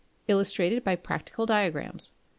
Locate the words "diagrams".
1.45-2.13